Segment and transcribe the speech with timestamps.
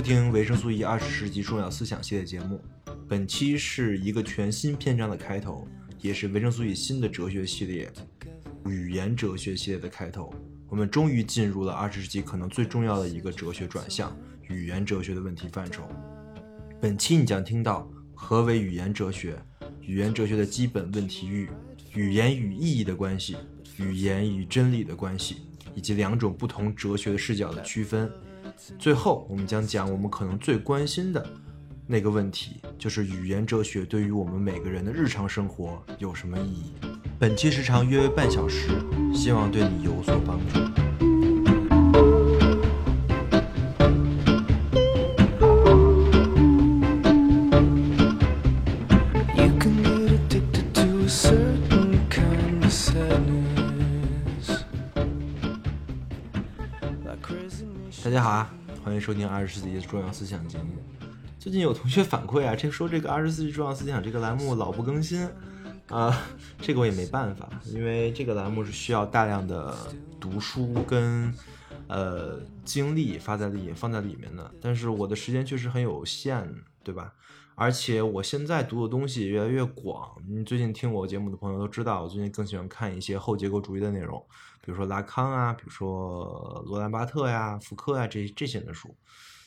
[0.00, 2.58] 收听维生素 E 二十世纪重要思想系列节目。
[3.06, 5.68] 本期是一个全新篇章的开头，
[6.00, 7.92] 也是维生素 E 新的哲学系列——
[8.64, 10.32] 语言哲学系列的开头。
[10.70, 14.16] 我们终于进入了二十世纪可能最重要的一个哲学转向——
[14.48, 15.86] 语言哲学的问题范畴。
[16.80, 19.36] 本期你将听到何为语言哲学、
[19.82, 21.50] 语言哲学的基本问题域、
[21.92, 23.36] 语言与意义的关系、
[23.76, 25.42] 语言与真理的关系，
[25.74, 28.10] 以及两种不同哲学的视角的区分。
[28.78, 31.26] 最后，我们将讲我们可能最关心的
[31.86, 36.72] 那个问题，就是语言哲学对于我们每个人的日常生活有什么意义。
[37.18, 38.68] 本期时长约半小时，
[39.12, 40.69] 希望对你有所帮助。
[59.00, 60.74] 收听二十世纪重要思想节目。
[61.38, 65.26] 最近有同学反馈啊，这说这个二十世纪重要思想这个栏目老不更新，
[65.88, 66.14] 啊、
[66.60, 69.74] 这个我也没办法，因为这个栏目是需要大量的
[70.20, 71.34] 读书跟
[71.88, 76.46] 呃精力发在里放在里面的，但是我的时间确实很有限，
[76.84, 77.14] 对吧？
[77.60, 80.16] 而且我现在读的东西越来越广。
[80.26, 84.18] 你最近听我节目的朋友都知道，我最近更喜欢看一些后结构主义的内容，
[84.62, 88.96] 比如说拉康啊，比如说罗兰巴特呀、福柯呀这这些的书。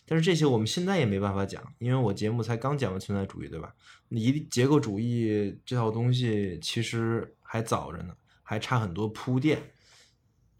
[0.06, 3.74] 但是这些我们现在也没办法讲，因为我节目才刚讲完存在主义，对吧？
[4.09, 8.13] 离结构主义这套东西其实还早着呢，
[8.44, 9.72] 还差很多铺垫。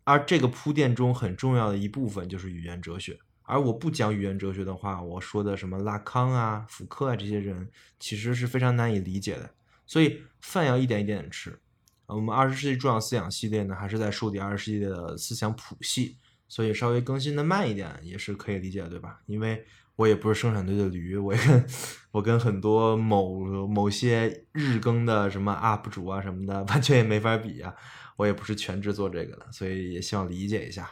[0.06, 3.20] 而这个铺垫中很重要的一部分就是语言哲学。
[3.44, 9.50] 而我不讲语言哲学的话，我说的什么拉康啊、福柯啊这些人，其实是非常难以理解的。
[9.86, 11.60] 所以饭要一点一点吃。
[12.06, 16.18] 我们二十世纪重要思想系列呢，还是在树敌二十世纪的思想谱系，
[16.48, 19.20] 所以稍微更新的慢一点也是可以理解的，对吧？
[19.26, 19.66] 因为
[19.96, 21.66] 我也不是生产队的驴，我也跟
[22.12, 27.74] 我跟很多某某些日更的什么 UP 主啊什么的，完全也没法比啊。
[28.16, 30.90] 我也不是全职做这个的，所以也希望理解一下。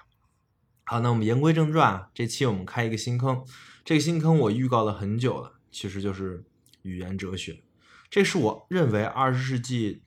[0.91, 3.45] 好，那我们言归正传啊，这期我们开一个新坑，
[3.85, 6.43] 这个新坑我预告了很久了，其实就是
[6.81, 7.63] 语言哲学，
[8.09, 10.03] 这是我认为二十世纪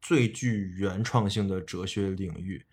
[0.00, 2.64] 最具原创性的哲学领域，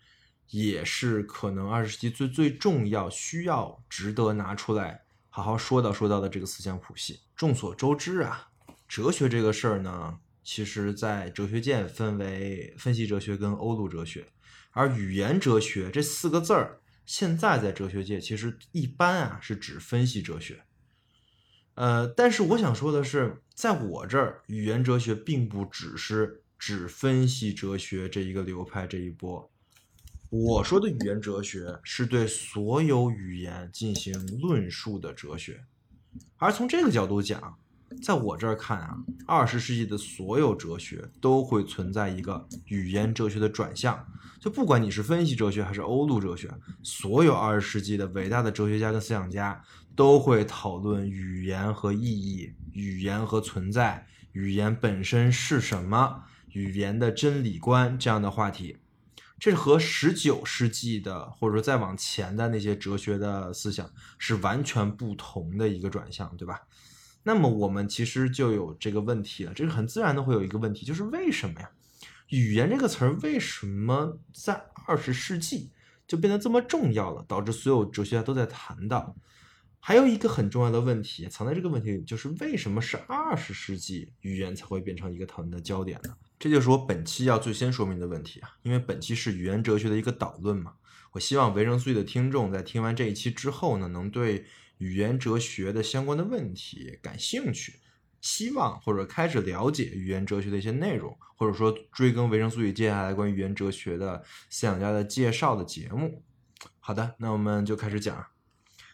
[0.50, 7.18] 也是可能二十世纪最最重要、需要、值得拿出来好好说道说道的这个思想谱系。
[7.34, 8.50] 众所周知啊，
[8.86, 14.28] 哲学这个事儿呢，其实在哲学界分为分析哲学跟欧陆哲学，
[14.70, 16.79] 而语言哲学这四个字儿，
[17.10, 20.62] 现在在哲学界其实一般啊是指分析哲学。
[21.74, 29.50] 呃，但是我想说的是，在我这儿，语言哲学并不只是指分析哲学这一个流派这一波。
[30.28, 35.64] 我说的语言哲学是对所有语言进行论述的哲学，
[36.36, 37.58] 而从这个角度讲，
[38.02, 38.96] 在我这儿看啊，
[39.26, 44.06] 二十世纪的所有哲学都会存在一个语言哲学的转向。
[44.38, 46.50] 就不管你是分析哲学还是欧陆哲学，
[46.82, 49.62] 所有二十世纪的伟大的哲学家跟思想家
[49.94, 56.22] 都会讨论语言和意义、语言和存在、语言本身是什么、
[56.52, 58.78] 语言的真理观这样的话题。
[59.38, 66.60] 这是和十九世纪的或者说再往前的那些哲学的思想是完全不同的一个转向，对吧？
[67.22, 71.70] 那么我们其实就有这个问题了，这是很自然的会有一个问题，就是为什么呀？
[72.28, 75.70] 语言这个词儿为什么在二十世纪
[76.06, 79.14] 就变得这么重要了，导致所有哲学家都在谈到？
[79.82, 86.14] 还有一个很重要的问题藏在这个问题里，就是为什么是二十世纪语言才会变成一个讨论的焦点呢？
[86.38, 90.74] 这就是我本期要最先说明的问题啊，因为本期是语言哲学的一个导论嘛。
[91.12, 94.44] 我希望维生素 E 的听众在听完这一期之后呢，能对
[94.80, 97.74] 语言哲学的相关的问题感兴趣，
[98.22, 106.24] 希望或者开始了解语言哲学的一些内容，或者说追更维生素 E 接下来关于语言哲学的思想家的介绍的节目。
[106.78, 108.26] 好的，那我们就开始讲。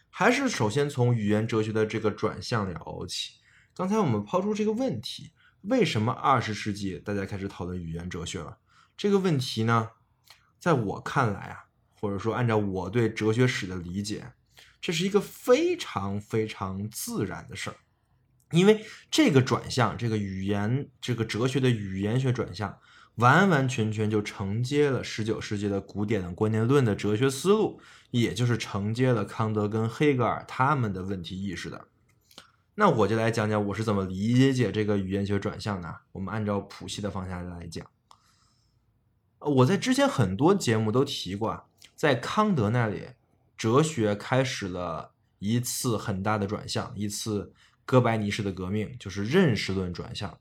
[0.09, 3.35] 还是首先从语言哲学的这个转向聊起。
[3.73, 5.31] 刚才我们抛出这个问题，
[5.61, 8.57] 为什么二十世纪大家开始讨论语言哲学了？
[8.97, 9.91] 这个问题呢，
[10.59, 11.65] 在我看来啊，
[12.01, 14.33] 或者说按照我对哲学史的理解，
[14.87, 17.75] 这是一个非常非常自然的事儿。
[18.51, 22.79] 因为这个转向，这个语言，这个哲学的语言学转向，
[23.15, 27.81] 完完全全就承接了十九世纪的古典的观念论的哲学思路，
[28.11, 31.89] 也就是承接了康德跟黑格尔他们的问题意识的。
[32.75, 35.93] 那我就来讲讲我是怎么理解这个语言学转向的。
[36.13, 37.85] 我们按照谱系的方向来讲。
[39.39, 43.09] 我在之前很多节目都提过，在康德那里，
[43.57, 47.53] 哲学开始了一次很大的转向，一次
[47.85, 50.37] 哥白尼式的革命，就是认识论转向。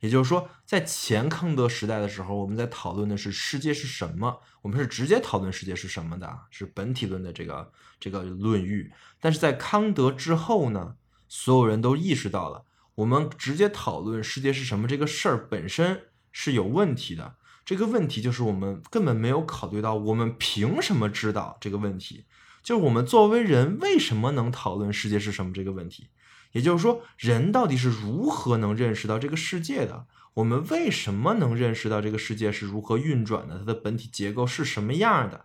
[0.00, 8.92] 也就是说，在前康德时代的时候，我们在讨论的是世界是什么，我们是直接讨论世界是什么的，是本体论的这个这个论域。
[9.20, 10.96] 但是在康德之后呢，
[11.28, 12.66] 所有人都意识到了，
[12.96, 17.36] 我们直接讨论世界是什么这个事儿本身是有问题的。
[17.64, 22.26] 这个问题就是我们根本没有考虑到，我们凭什么知道这个问题？
[22.66, 26.08] 就是我们作为人为什么能讨论世界是什么这个问题？
[26.50, 30.08] 也就是说，人到底是如何能认识到这个世界的？
[30.34, 33.56] 我们为什么能认识到这个世界是如何运转的？
[33.56, 35.44] 它的本体结构是什么样的？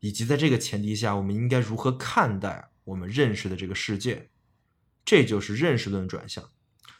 [0.00, 4.30] 以及在这个前提下，我们应该如何看待我们认识的这个世界？
[5.04, 6.50] 这就是认识论转向。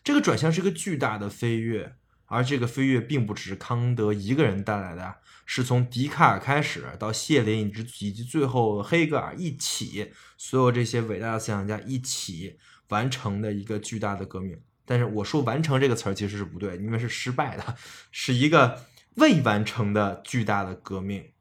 [0.04, 1.96] 这个转向是个巨大的飞跃，
[2.26, 12.58] 而这个飞跃并不只是康德一个人带来的，是从笛卡尔开始到谢林以及以及最后黑格尔一起，所有这些伟大的思想家一起
[12.88, 14.60] 完成的一个巨大的革命。
[14.84, 17.76] 但是我说“完成”这个词儿其实是不对，因为是失败的，
[18.12, 18.84] 是一个
[19.16, 21.32] 未完成的巨大的革命。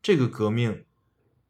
[0.00, 0.84] 这个革命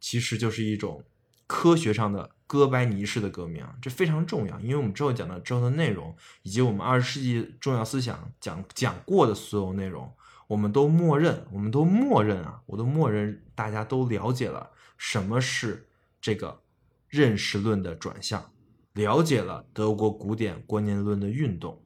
[0.00, 1.04] 其实就是一种
[1.48, 10.14] 科学上的哥白尼式的革命啊，这非常重要，因为我们之后讲到之后的内容，以及我们二十世纪重要思想讲讲过的所有内容，
[10.46, 15.88] 我们都默认，我们都默认啊，我都默认大家都了解了什么是
[16.20, 16.62] 这个
[17.08, 18.52] 认识论的转向，
[18.92, 21.82] 了解了德国古典观念论的运动。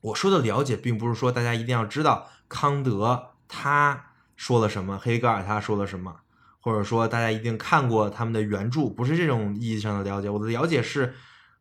[0.00, 6.20] 我说的了解，并不是说大家一定要知道康德他说了什么，黑格尔他说了什么，
[6.60, 10.28] 或者说大家一定看过他们的原著，不是这种意义上的了解。
[10.28, 11.14] 我的了解是，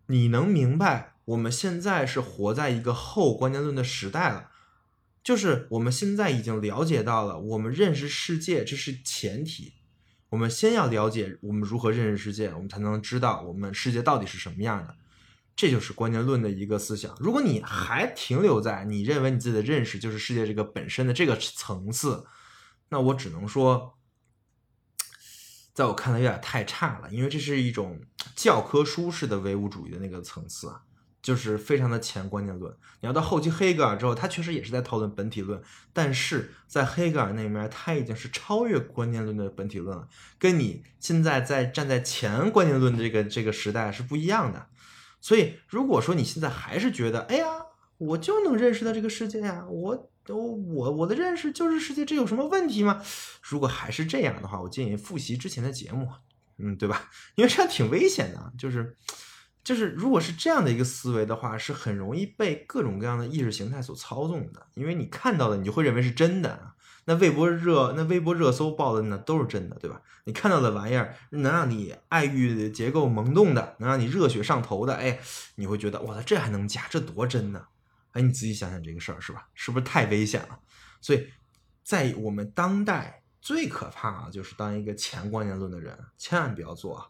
[0.07, 4.49] 你能明白我们现在是活在一个后观念论的时代了，
[5.23, 9.73] 就是我们现在已经了解到了，我们认识世界这是前提。
[10.29, 14.95] 我们先要了解我们如何认识世界，我们才能知道我们世界到底是什么样的。
[15.55, 17.13] 这就是观念论的一个思想。
[17.19, 22.25] 如果你还停留在你认为你自己的认识就是世界这个本身的这个层次，
[22.89, 23.98] 那我只能说，
[25.79, 28.01] 在我看来有点太差了，因为这是一种
[28.35, 30.81] 教科书式的唯物主义的那个层次啊，
[31.21, 32.75] 就是非常的前观念论。
[32.99, 44.67] 你要到后期黑格尔之后，他确实也是在讨论本体论，但是在黑格尔那面，他已经是超越观念论的本体论了，跟你现在在站在前观念论的这个这个时代是不一样的。
[45.21, 47.47] 所以，如果说你现在还是觉得，哎呀，
[47.99, 53.03] 我就能认识到这个世界呀，我我我我的认识就是世界，这有什么问题吗？
[53.43, 56.09] 如果还是这样的话，我建议复习之前的节目，
[56.57, 57.09] 嗯，对吧？
[57.35, 58.97] 因为这样挺危险的，就是
[59.63, 66.73] 就是，如果是这样的一个思维的话，是很容易被各种各样的意识形态所操纵的，因为你看到的，你就会认为是真的。
[67.05, 70.01] 那微博热，那微博热搜报的那都是真的，对吧？
[70.25, 75.19] 你看到的玩意儿能让你爱欲结构萌动的，能让你热血上头的，哎，
[75.55, 76.83] 你会觉得哇，这还能假？
[76.89, 77.65] 这多真呢？
[78.11, 79.47] 哎，你仔细想想这个事儿是吧？
[79.53, 80.59] 是不是太危险了？
[81.01, 81.27] 所以
[81.83, 87.07] 在我们当代最可怕啊，就是当一个前观念论的人，千万不要做啊。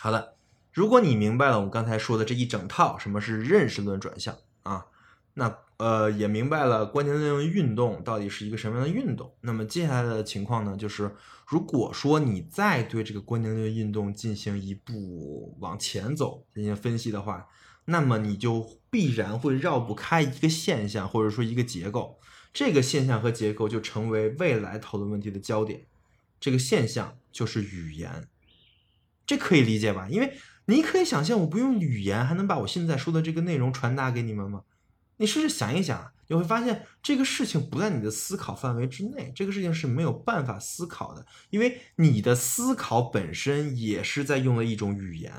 [0.00, 0.36] 好的，
[0.72, 4.86] 如果你明白了我们刚才说的这一整套什么是认识论转向啊，
[5.34, 9.34] 那呃也明白了观念论运动到底是一个什么样的运动。
[9.40, 11.14] 那么接下来的情况呢，就是
[11.46, 17.48] 如果说你再对这个观念论运动进行一步往前走进行分析的话，
[17.86, 22.18] 那么你就必然会绕不开一个现象或者说一个结构，
[22.52, 25.86] 这个现象和结构就成为未来讨论问题的焦点。
[26.40, 28.28] 这个现象就是语言。
[29.26, 30.08] 这可以理解吧？
[30.10, 30.36] 因为
[30.66, 34.62] 你可以想象，我不用语言还能把我现在说的这个内容传达给你们吗？
[35.18, 45.32] 你试试想一想，你会发现这个事情不在你的思考范围之内，这个事情是没有办法思考的，因为你的思考本身也是在用了一种语言，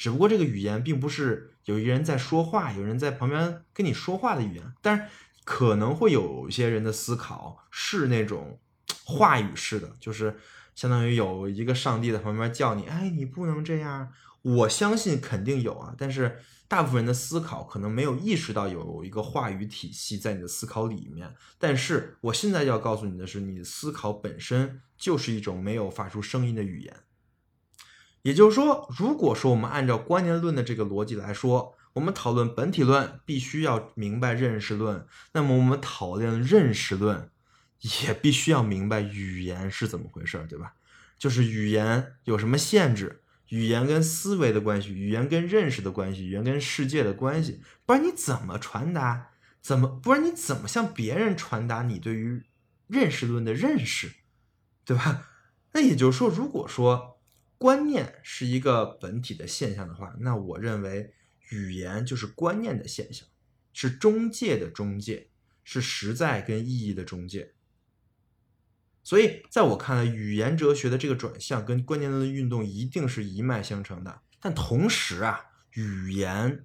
[0.00, 5.04] 只不过这个语言并不是有一人在说话，有人在旁边跟你说话的语言，但是
[5.44, 8.58] 可能会有一些人的思考是那种
[9.04, 10.38] 话语式的，就是。
[10.72, 14.10] 相当于有一个上帝在旁边叫你，哎，你不能这样。
[14.40, 16.38] 我相信肯定有啊，但是
[16.68, 21.34] 大部分人的思考可能没有意识到有一个话语体系在你的思考里面。
[21.58, 26.96] 但是我现在要告诉你的是，你的思考本身就是一种没有发出声音的语言。
[28.22, 37.30] 也就是说，如果说我们按照观念论的这个逻辑来说，我们讨论本体论必须要明白认识论，那么我们讨论认识论
[37.80, 40.74] 也必须要明白语言是怎么回事，对吧？
[41.18, 49.28] 就是语言有什么限制，语言跟思维的关系，语言跟认识的关系，语言跟世界的关系，不然你怎么传达？
[49.60, 52.42] 怎么不然你怎么向别人传达你对于
[52.86, 54.12] 认识论的认识，
[54.86, 55.28] 对吧？
[55.74, 57.19] 那也就是说，如果说
[57.60, 61.12] 观念是一个本体的现象的话，那我认为
[61.50, 63.28] 语言就是观念的现象，
[63.74, 65.28] 是中介的中介，
[65.62, 67.52] 是实在跟意义的中介。
[69.02, 74.22] 所以，在我看来，语言哲学的这个转向跟观念论的运动一定是一脉相承的。
[74.40, 76.64] 但同时啊，语言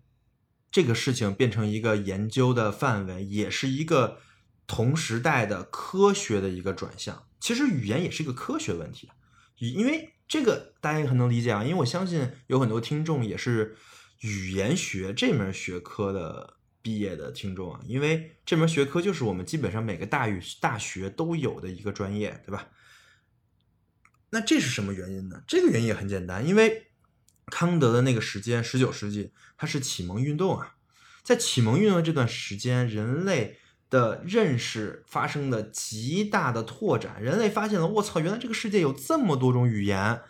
[0.72, 4.22] 这个事情变成一个研究的范围，也是一个
[4.66, 7.28] 同时代的科学的一个转向。
[7.42, 9.12] 其实，语言也是一个科学问题，
[9.58, 11.63] 因为这个大家也很能理解啊。
[11.63, 13.75] 因为我相信有很多听众也是
[14.22, 16.55] 语言学这门学科的。
[16.86, 22.67] 毕业的听众啊，因为这门学科就是我们基本上每个大语大学都有的一个专业，对吧？
[24.29, 25.41] 那这是什么原因呢？
[25.48, 26.91] 这个原因也很简单，因为
[27.48, 30.75] 康德的那个时间，十九世纪，它是启蒙运动啊，
[31.24, 33.58] 在启蒙运动这段时间，人类
[33.89, 40.22] 的认识发生了极大的拓展，人类发现了，我操，原来这个世界有这么多种语言，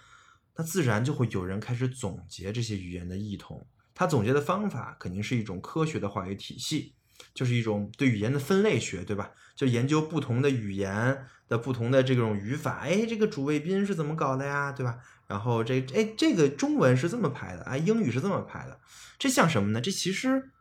[0.55, 3.65] 那自然就会有人开始总结这些语言的异同。
[3.93, 6.93] 他总结的方法肯定是一种科学的话语体系，
[7.33, 9.31] 就是一种对语言的分类学，对吧？
[9.55, 14.97] 就研究不同的语言的不同的这种语法，哎，这个主谓宾是怎么搞的呀，对吧？
[15.27, 18.77] 然后这哎，这个中文是这么排的，哎，英语是这么排的，
[19.17, 19.79] 这像什么呢？
[19.79, 20.51] 这其实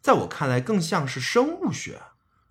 [0.00, 2.00] 在我看来更像是生物学，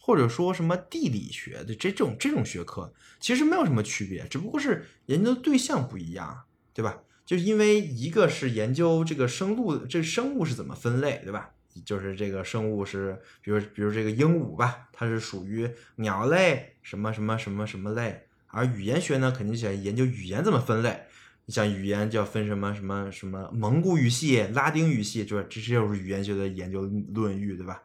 [0.05, 6.43] 或者说什么地理学的这种这种学科，其实没有什么区别，只不过是研究对象不一样，
[6.74, 7.00] 对吧？
[7.25, 11.51] 就因为一个是研究这个生物，这生物是怎么分类，对吧？
[11.86, 18.24] 就是这个生物是，比如比如这个鹦鹉吧，它是属于鸟类，什么什么什么什么类。
[18.48, 21.03] 而语言学呢，肯定想研究语言怎么分类。
[21.45, 26.81] 你像语言就要分什么什么什么蒙古语系、拉丁语系，就是这这就是语言学的研究
[27.13, 27.81] 论域，对吧？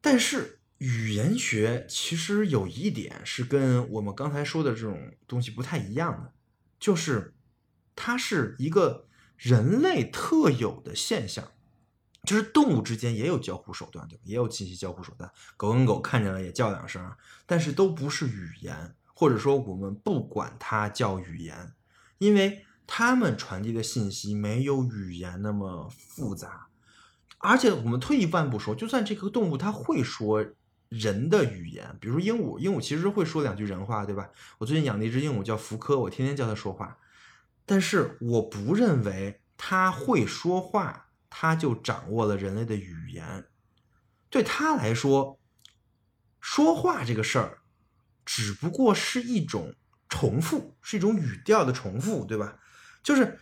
[0.00, 6.32] 但是语言学其实有一点是跟我们刚才说的这种东西不太一样的，
[6.78, 7.34] 就是。
[8.00, 11.50] 它是一个人类特有的现象，
[12.22, 14.22] 就是动物之间也有交互手段，对吧？
[14.24, 17.12] 也有信息交互手段，狗跟狗看见了也叫两声，
[17.44, 21.72] 但是都不是语言，或者说我们不管它叫语言，
[22.18, 26.68] 因为它们传递的信息没有语言那么复杂。
[27.38, 30.44] 而且我们退一万步说，就算这个动物它会说
[30.88, 34.28] 人的语言，比如说鹦鹉，鹦鹉其实会说两句人话，对吧？
[34.58, 36.98] 我最近养的一只鹦鹉叫福柯，我天天叫它说话。
[37.64, 43.46] 但是我不认为它会说话，它就掌握了人类的语言。
[44.30, 45.38] 对它来说，
[46.40, 47.58] 说话这个事儿，
[48.24, 49.74] 只不过是一种
[50.08, 52.58] 重复，是一种语调的重复，对吧？
[53.02, 53.38] 就是，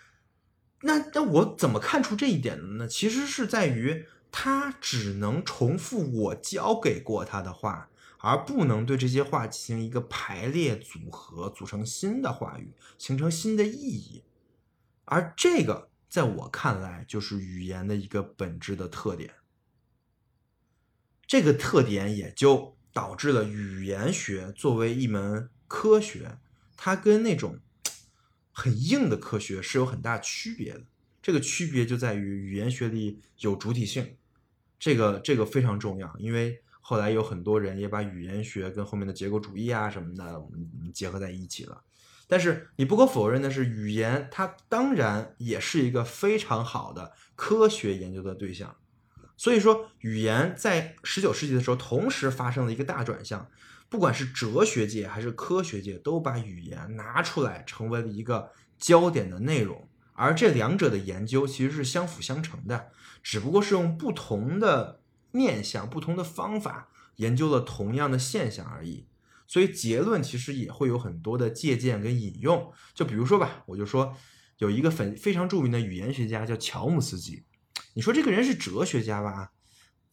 [0.86, 2.88] 那那我怎么看出这一点的呢？
[2.88, 7.90] 其实是在于他只能重复我教给过他的话。
[8.18, 14.24] 而不能对这些话进行一个排列组合，组成新的话语，形成新的意义。
[15.04, 19.34] 而这个在我看来，就是语言的一个本质的特点。
[21.24, 26.38] 这个特点也就导致了语言学作为一门科学，
[26.76, 27.60] 它跟那种
[28.56, 30.82] 很硬的科学是有很大区别的。
[31.20, 34.16] 这个区别就在于语言学里有主体性，
[34.78, 36.62] 这个这个非常重要，因为。
[36.88, 40.40] 后来有很多人也把语言学跟后面的结构主义啊什么的
[40.94, 41.82] 结合在一起了，
[42.28, 48.76] 但是你不可否认的是，语言它当然也是一个非常好的科学研究的对象。
[49.36, 53.50] 所以说，语言在十九世纪的时候同时发生了一个大转向，
[53.88, 59.88] 不管是哲学界还是科学界，都把语言拿出来成为了一个焦点的内容。
[60.14, 62.90] 而这两者的研究其实是相辅相成的，
[63.22, 65.00] 只不过是用不同的。
[65.32, 69.06] 面向不同的方法研究了同样的现象而已，
[69.46, 72.72] 所以结论其实也会有很多的借鉴跟引用。
[72.94, 74.16] 就比如说吧，我就说
[74.56, 77.44] 有一个非非常著名的语言学家叫乔姆斯基，
[77.92, 79.52] 你说这个人是哲学家吧？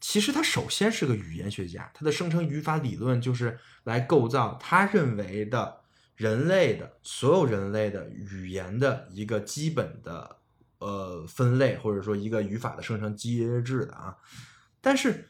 [0.06, 5.80] 其实他首先是个语言学家，他的生成语法理论就是来构造他认为的
[6.18, 10.40] 人类的所有人类的语言的一个基本的
[10.80, 14.18] 呃分类，或者说一个语法的生成机制的啊。
[14.82, 15.30] 但是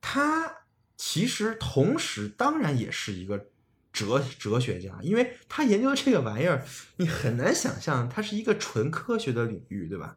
[0.00, 0.52] 他
[0.96, 3.46] 其实同时当然也是一个
[3.92, 10.16] 哲哲学家，因为他研究的这个玩意儿，你很难想象它是一个纯科学的领域，对吧？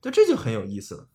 [0.00, 1.08] 对，这就很有意思了。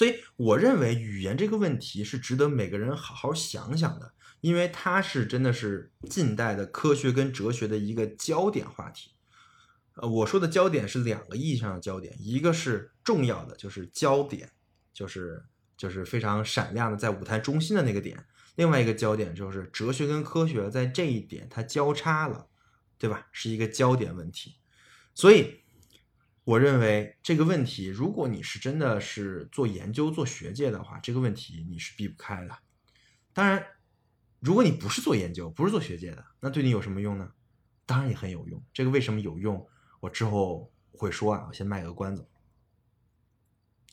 [0.00, 9.10] 所以我认为语言这个问题是值得每个人好好想想的，因为它是真的是近代的科学跟哲学的一个焦点话题。
[9.96, 14.50] 呃，我说的焦点是两个意义上的焦点，一个是重要的，就是焦点，
[14.94, 15.44] 就是
[15.76, 18.16] 就是非常闪亮的在舞台中心的那个点；
[18.54, 22.48] 另外一个焦点就是哲学跟科学在这一点它交叉了，
[22.96, 23.26] 对吧？
[23.32, 24.54] 是一个焦点问题。
[25.14, 25.59] 所以
[26.50, 32.58] 我认为这个问题，如果你是真的是做研究、做学界的话，这个问题你是避不开的。
[33.32, 33.64] 当然，
[34.40, 37.30] 如果你不是做研究、不是做学界的，那对你有什么用呢？
[37.86, 38.60] 当然也很有用。
[38.72, 39.64] 这个为什么有用？
[40.00, 42.26] 我之后会说啊，我先卖个关子。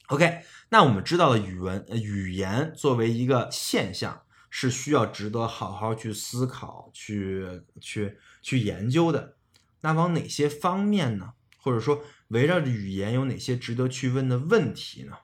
[0.08, 9.38] OK，那我们知道了语文、呃语言作为一个现象，是需要值得好好去思考、去去去研究的。
[9.82, 11.34] 那往哪些方面呢？
[11.58, 15.18] 或者说围绕着语言有哪些值得去问的问题呢？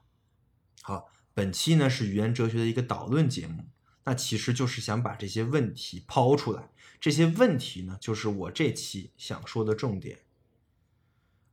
[0.81, 3.69] 好，本期呢是语言哲学的一个导论节目，
[4.03, 6.69] 那其实就是想把这些问题抛出来。
[6.99, 10.19] 这些问题呢，就是我这期想说的重点。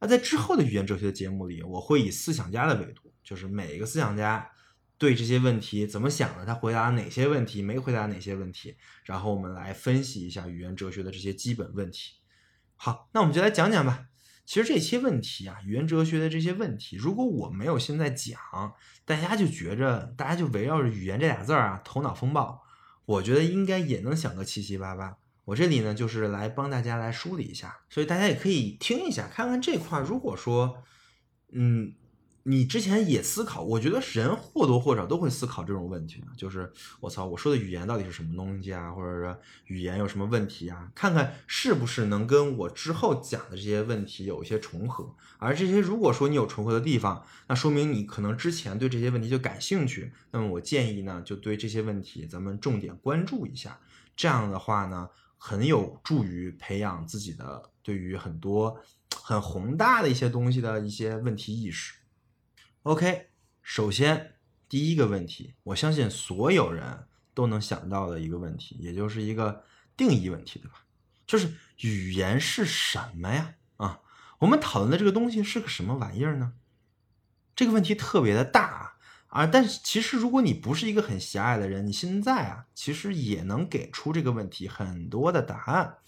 [0.00, 4.50] 那在之后的语言哲学的节目里，我会以思想家的维度，就是每一个思想家
[4.96, 12.14] 对这些问题怎么想的，他回答哪些问题，没回答哪些问题，然后我们来分析一下语言哲学的这些基本问题。
[12.76, 14.06] 好，那我们就来讲讲吧。
[14.50, 18.36] 其实这些问题啊，语言哲学的这些问题，如果我没有现在讲，
[19.04, 22.60] 大家就觉着大家就围绕着语言这俩字儿啊，头脑风暴，
[23.04, 25.18] 我觉得应该也能想个七七八八。
[25.44, 30.02] 我这里呢，就是来帮大家来梳理一下，所以大家也可以听一下，看看这块儿。
[30.02, 30.82] 如果说，
[31.52, 31.94] 嗯，
[32.44, 40.90] 你之前也思考，我觉得人或多或少都会思考这种问题，就是我操，我说的语言到底是什么东西啊，或者说语言有什么问题啊？
[40.94, 45.14] 看看是不是能跟我之后讲的这些问题有一些重合。
[45.38, 50.12] 而这些如果说你有重合的地方，那说明你可能之前对这些问题就感兴趣。
[50.30, 53.78] 那么我建议呢，就对这些问题咱们重点关注一下。
[54.16, 55.08] 这样的话呢。
[55.42, 58.78] 很有助于培养自己的对于很多
[59.16, 61.94] 很宏大的一些东西的一些问题意识。
[62.84, 63.28] OK，
[63.62, 69.62] 首先第一个问题，我相信所有人都能想到的一个问题，也就是一个
[69.98, 70.82] 定义问题，对吧？
[71.26, 73.54] 就是语言是什么呀？
[73.76, 74.00] 啊，
[74.38, 76.54] 我们讨论的这个东西是个什么玩意儿呢？
[77.54, 78.86] 这个问题特别的大啊。
[79.26, 85.98] 啊，但是其实如果你不是一个很狭隘的人，你现在啊，其实也能给出这个问题很多的答案。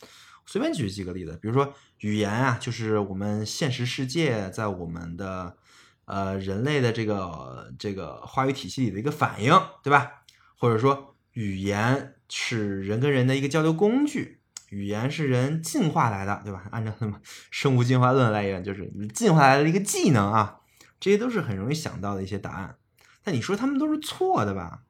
[0.46, 5.56] 随便举几个例子，比如说语言啊，就是我们现实世界在我们的
[6.04, 10.22] 呃人类的这个这个话语体系里的一个反应，对吧？
[10.58, 16.68] 或者说语言是人跟人的一个交流工具，语言是人进化来的，对吧？
[16.70, 20.60] 按照什么生物进化论来源，就是进化来的一个技能啊，
[21.00, 22.76] 这些都是很容易想到的一些答案。
[23.24, 24.82] 但你说他们都是错的吧？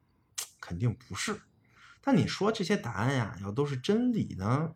[0.61, 1.40] 肯定不是。
[2.01, 4.72] 但你说这些答案呀，要都是真理呢，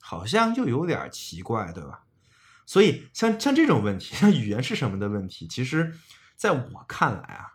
[0.00, 2.04] 好像又有点奇怪，对吧？
[2.70, 5.92] 所以像像这种问题， 像语言是什么的问题，其实
[6.36, 7.54] 在我看来啊，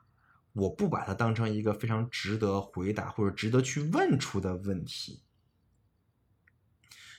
[0.52, 5.22] 我不把它当成一个非常值得回答或者值得去问出的问题，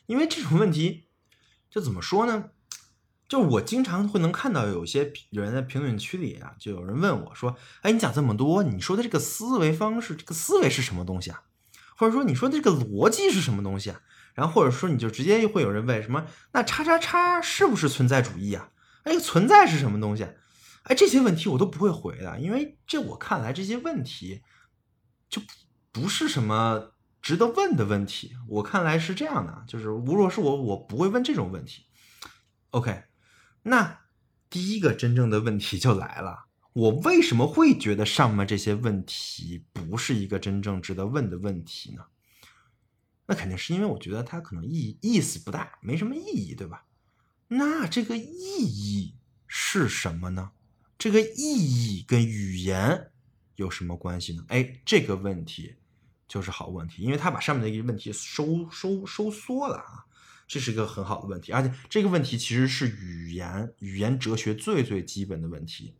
[0.05, 1.09] 因为这种问题，
[1.71, 2.51] 就怎么说呢？
[3.27, 11.45] 就我经常会能看到有些人在评论区里啊，就有人问我说：“哎，你讲这么多，你说的这个思维方式，这个思维是什么东西啊？
[11.97, 14.03] 或者说你说的这个逻辑是什么东西啊？
[14.37, 16.27] 然后或者说你就直接会有人问什么？
[16.53, 18.69] 那叉叉叉是不是存在主义啊？
[19.03, 20.29] 哎，存在是什么东西？
[20.85, 24.43] 哎，这些问题我都不会回的，因为这我看来这些问题
[25.29, 25.43] 就
[25.91, 28.37] 不是什么值得问的问题。
[28.47, 31.87] 我看来是这样的，就是如果是我，我不会问这种问题。
[32.71, 33.03] OK。
[33.63, 33.99] 那
[34.49, 42.05] 第一个真正的问题就来了，我为什么会觉得上面这些问题不是一个真正值得问的问题呢？
[43.27, 46.87] 那肯定是因为我觉得它可能意意思不大，没什么意义，对吧？
[47.49, 48.33] 那这个意
[48.65, 50.53] 义是什么呢？
[50.99, 53.11] 这个意义跟语言
[53.57, 54.45] 有什么关系呢？
[54.49, 55.77] 哎，这个问题
[56.27, 60.07] 就是好问题，因为它把上面的一个问题收收收缩了啊。
[60.49, 65.97] 这是一个很好的问题，而且这个问题其实是语言语言哲学最最基本的问题，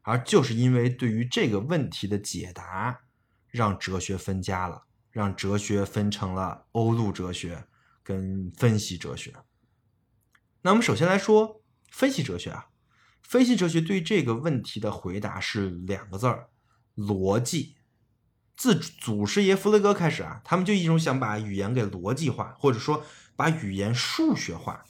[0.00, 3.02] 而就是因为对于这个问题的解答，
[3.50, 7.64] 让哲学分家了，让哲学分成了欧陆哲学
[8.02, 9.32] 跟分析哲学。
[10.62, 12.66] 那我们首先来说分析哲学啊，
[13.22, 16.48] 分析哲学对这个问题的回答是两个字儿：
[16.96, 17.76] 逻辑。
[18.56, 23.04] 自祖师爷弗雷格开始啊，他们就一种想把语言给逻辑化，或者说
[23.36, 24.84] 把语言数学化。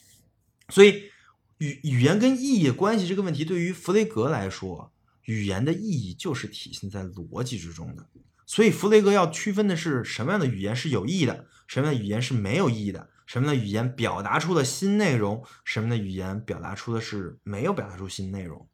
[0.70, 1.10] 所以
[1.58, 4.90] 语语言跟意义关系这个问题，对于弗雷格来说，
[5.24, 8.08] 语言的意义就是体现在逻辑之中的。
[8.46, 18.68] 所以弗雷格要区分的是什么样的语言是有意义的，什么样的语言是没有意义的，什么样的语言表达出了新内容，什么样的语言表达出的是没有表达出新内容，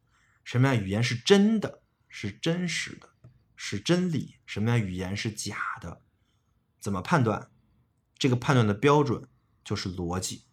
[0.44, 3.08] 什么样的语言是真的，是真实的，
[3.54, 6.00] 是真理，什么样的语言是假的，
[6.80, 7.48] 怎么判断？
[8.18, 9.28] 这个判断的标准
[9.64, 10.44] 就是逻辑。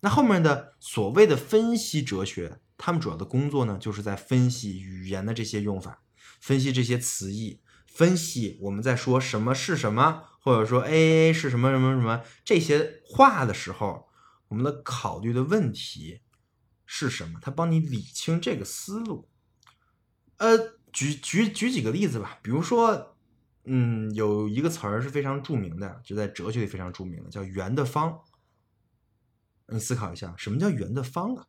[0.00, 6.02] 那后面的所谓的分析哲学，他们主要的工作呢，就是在分析语言的这些用法，
[6.40, 7.60] 分析这些词义，
[7.94, 14.08] 分析我们在说什么是什么，或者说 A A 是什么什么什么这些话的时候，
[14.48, 16.22] 我们的考虑的问题
[16.86, 17.38] 是什么？
[17.42, 19.28] 他帮你理清这个思路。
[20.38, 20.58] 呃，
[20.92, 23.14] 举举举几个例子吧，比如说，
[23.64, 28.20] 嗯，有一个词儿是非常著名的，就在哲学里非常著名的，叫圆的方。
[29.68, 31.46] 你思考一下，什么叫圆的方啊？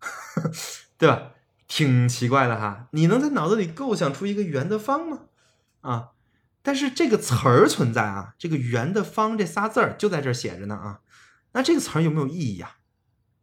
[0.98, 1.32] 对吧？
[1.66, 2.88] 挺奇怪的哈。
[2.92, 5.20] 你能在脑子里构想出一个圆的方吗？
[5.82, 6.12] 啊，
[6.62, 11.00] 但是这个词儿存在啊，这个圆的方这仨字儿就在这写着呢啊。
[11.52, 12.78] 那这个词儿有没有意义呀？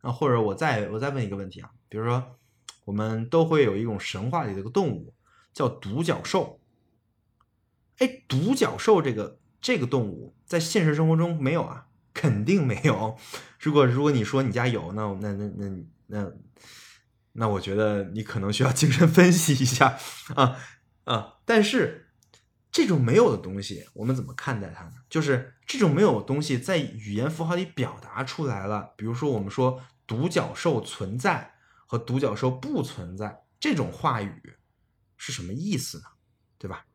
[0.02, 2.40] 啊，或者我再我再问一个问题啊，比如说
[2.86, 5.14] 我们都会有一种神话里的一个动物
[5.54, 6.60] 叫独角兽。
[8.00, 11.86] 哎，独角兽这个这个动物在现实生活中没有啊？
[12.12, 13.18] 肯定没有。
[13.60, 16.32] 如果如果你说你家有，那那那那那
[17.34, 19.98] 那我觉得你可能需要精神分析一下
[20.36, 20.58] 啊
[21.06, 21.36] 啊！
[21.46, 22.09] 但是
[22.72, 24.94] 这种没有的东西，我们怎么看待它呢？
[25.10, 28.94] 就是这种没有的东西在语言符号里表达出来了。
[28.96, 31.56] 比如说，我们说独角兽存在
[31.88, 34.54] 和独角兽不存在这种话语
[35.18, 36.06] 是什么意思呢？
[36.60, 36.86] 对吧？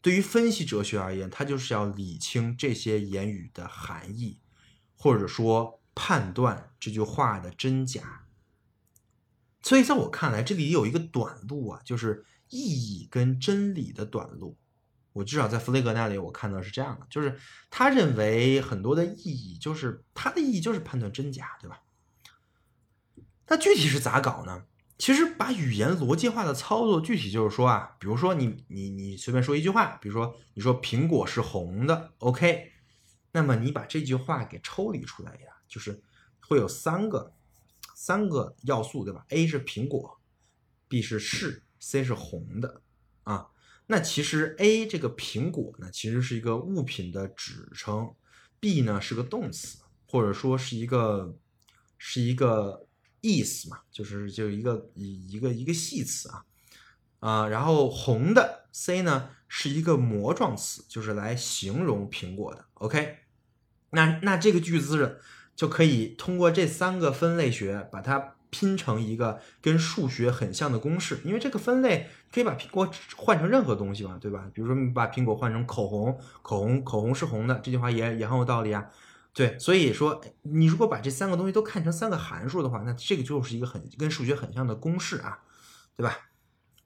[0.00, 4.40] 对于分析哲学而言，它就是要理清这些言语的含义，
[4.96, 8.24] 或者说判断这句话的真假。
[9.62, 14.56] 所以在我看来，这里有一个短路啊，就是意义跟真理的短路。
[15.20, 21.82] 我至少在弗雷格那里，我看到是这样的，就是他认为很多的意义，就是它的意义就是判断真假，对吧？
[23.48, 24.64] 那具体是咋搞呢？
[24.96, 32.72] 其实把语言逻辑化的操作，具体就是说啊，比如说你你你随便说一句话，比如说你说苹果是红的，OK，
[33.32, 36.02] 那么你把这句话给抽离出来呀，就是
[36.48, 37.34] 会有三个
[37.94, 40.18] 三个要素，对吧？A 是苹果
[40.88, 42.80] ，B 是是，C 是红的
[43.24, 43.48] 啊。
[43.90, 48.14] 那其实 A 这个苹果呢，其实是一个物品的指称
[48.58, 51.36] ，B 呢是个动词，或者说是一个
[51.98, 52.86] 是一个。
[53.22, 56.44] 意思嘛，就是就一个一一个一个系词啊，
[57.18, 62.64] 啊，然后红的 C 呢是一个模状词，就是来形容苹果的。
[62.72, 63.18] OK，
[63.90, 65.20] 那那这个句子
[65.54, 74.46] 就可以通过这三个分类学把它拼成一个跟数学很像的公式，因为这个分类可以把苹果换成任何东西嘛，对吧？
[74.52, 78.86] 比如说你把苹果换成口红，口红口红是红的，这句话也也很有道理啊。
[79.32, 85.38] 对，所以说你如果把这三个东西都看成三个函数的话，那这个就是一个很跟数学很像的公式啊，
[85.96, 86.18] 对吧？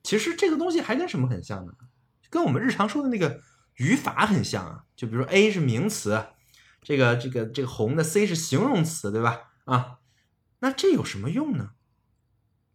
[0.02, 1.72] 其实这个东西还跟什么很像呢？
[2.28, 3.40] 跟我们日常说的那个
[3.76, 4.84] 语法很像啊。
[4.94, 6.22] 就比如说 A 是名词，
[6.82, 9.52] 这个这个这个红的 C 是形容词，对吧？
[9.64, 9.98] 啊，
[10.64, 11.72] 那这有什么用呢？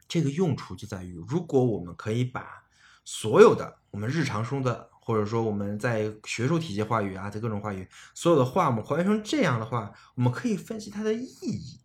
[0.08, 2.65] 这个用处就在于，如果我们可以把
[3.04, 11.80] 所有的我们日常中的或者说我们在学术体系话语啊，在各种话语，所有的话我们还原成这样的话，我们可以分析它的意义。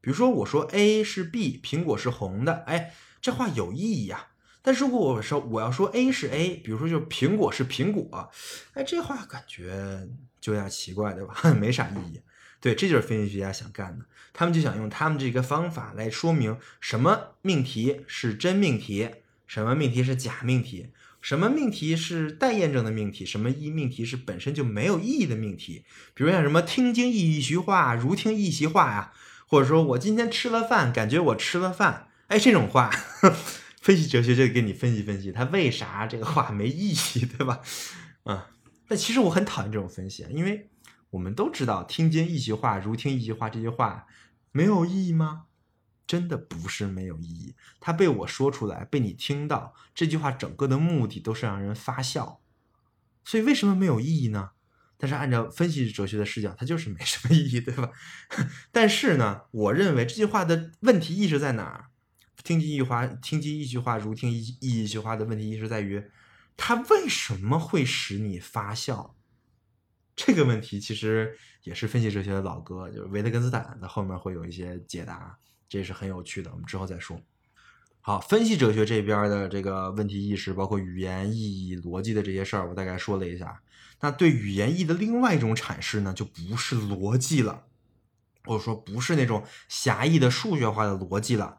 [0.00, 4.28] 比如说我说 A 是 B，苹果是红的，哎，这话有意义呀。
[4.62, 8.30] 但如果我说我要说 A 是 A，比如说就苹果是苹果，
[8.72, 10.08] 哎，这话感觉
[10.40, 11.34] 就有点奇怪，对吧？
[11.52, 12.22] 没啥意义。
[12.60, 19.08] 对，这就是分析学家想干的，他们就想用他们这个方法来说明什么命题是真命题，
[19.46, 20.90] 什么命题是假命题。
[21.22, 23.26] 什么命题是待验证的命题？
[23.26, 25.84] 什么一命题是本身就没有意义的命题？
[26.14, 29.12] 比如像什么听经一席话，如听一席话呀，
[29.46, 32.88] 或者说我今天吃了饭，感觉我吃了饭，哎，这种话，
[33.82, 37.60] 分析哲学就给你分析分析，他为啥这个话没意义，对吧？
[38.24, 38.46] 啊，
[38.88, 40.70] 但其实我很讨厌这种分析，因为
[41.10, 44.06] 我们都知道听经一席话，如听一席话这句话
[44.52, 45.46] 没有意义吗？
[46.06, 52.40] 真的不是没有意义，它被我说出来，被你听到，这句话整个的目的都是让人发笑，
[53.24, 54.50] 所以为什么没有意义呢？
[54.96, 57.90] 但是按照分析哲学的视角，它就是没什么意义，对吧？
[58.72, 61.86] 但是呢，我认为这句话的问题意识在哪儿？
[62.42, 66.10] 听君一句话，听君一句话，如听一一句话的问题意识在于，
[66.56, 69.14] 它为什么会使你发笑？
[70.22, 77.18] 这个问题其实也是分析哲学的老哥，就是维特根斯坦在后面会有一些解答，这也是很有趣的，我们之后再说。
[78.02, 83.62] 好，分析哲学这边的这个问题意识，包括语言意义、逻辑的这些事儿，我大概说了一下。
[84.00, 87.64] 那对语言意义的另外一种阐释呢，就不是逻辑了，
[88.44, 91.56] 或者说不是那种狭义的数学化的逻辑了，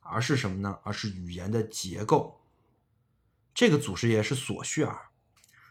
[0.00, 0.80] 而是什么呢？
[0.82, 2.40] 而是语言的结构。
[3.54, 4.96] 这个祖师爷是索绪尔，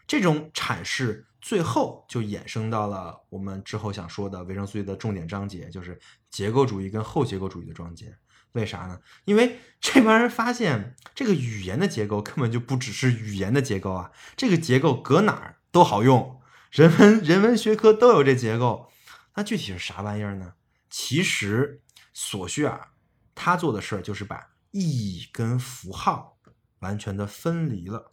[0.06, 5.98] 这种阐释最后就衍生到了我们之后想说的维生素 E 的重点章节，就是
[6.30, 8.16] 结构主义跟后结构主义的章节。
[8.52, 9.00] 为啥呢？
[9.24, 18.90] 因为 这帮人发现这个语言的结构根本就不只是语言的结构啊，这个结构搁哪儿都好用，人文人文学科都有这结构。
[19.36, 20.54] 那具体是啥玩意儿呢？
[20.90, 21.80] 其实
[22.12, 22.88] 索绪尔
[23.34, 26.36] 他做的事儿就是把意义跟符号
[26.80, 28.12] 完全的分离了。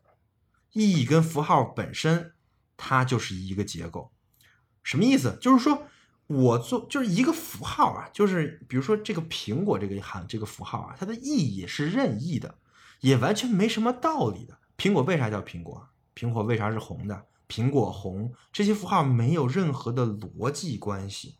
[0.73, 2.33] 意义跟符号本身，
[2.77, 4.13] 它就是一个结构。
[4.83, 5.37] 什么意思？
[5.41, 5.83] 就是说
[6.27, 12.55] 我做就是一个符号啊，就是比如说这个苹果这个行这个符号啊，它的意义是任意的，
[13.01, 14.57] 也完全没什么道理的。
[14.77, 15.89] 苹果为啥叫苹果？
[16.15, 17.25] 苹果为啥是红的？
[17.49, 21.37] 苹果红这些符号没有任何的逻辑关系，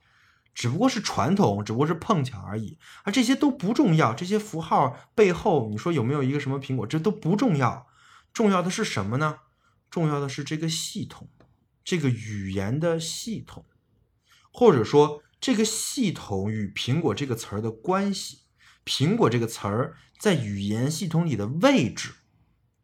[0.54, 2.78] 只不过是传统，只不过是碰巧而已。
[3.04, 7.88] 而这些都不重要，这些符号背后你说有没有一个什么苹果，这都不重要。
[8.34, 9.40] 重要的是什么呢？
[9.90, 11.30] 重要的是这个系统，
[11.84, 13.66] 这个语言的系统，
[14.52, 18.40] 或者说这个系统与苹果这个词儿的关系。
[18.86, 22.14] 苹果这个词儿在语言系统里的位置，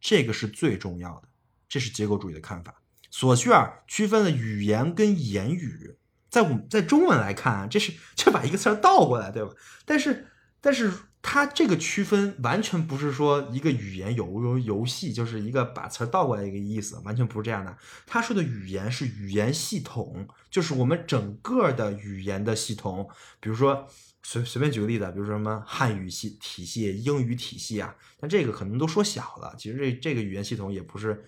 [0.00, 1.28] 这个是最重要的。
[1.68, 2.82] 这是结构主义的看法。
[3.10, 5.96] 索绪尔区分了语言跟言语，
[6.28, 9.52] 在我们在中文来看啊，这是这把一个词儿倒过来，对吧？
[9.84, 10.92] 但是但是
[11.26, 17.74] 它这个区分完全不是说一个语言游游游戏，就是一个把词儿倒过来一个意思，完全不是这样的。
[18.06, 23.08] 他说的语言是语言系统，就是我们整个的语言的系统。
[23.40, 23.88] 比如说
[24.22, 29.54] 随随便举个例子，比如说什么汉语系体系、英语体系啊，但这个可能都说小了。
[29.56, 31.24] 其实这这个语言系统也不是。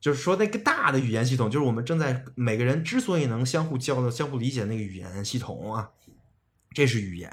[0.00, 5.90] 就是说，那个大的语言系统，就是我们正在每个人之所以能相互交流、相互理解那个语言系统啊，
[6.72, 7.32] 这是语言。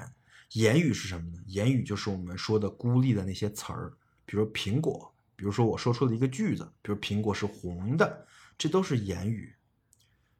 [0.52, 1.38] 言语是什么呢？
[1.46, 3.92] 言语就是我们说的孤立的那些词儿，
[4.24, 9.54] 比如苹果，比如说我说出了一个句子，比如苹果是红的，这都是言语。